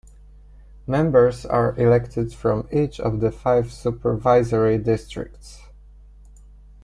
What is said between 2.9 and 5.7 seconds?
of the five supervisory districts.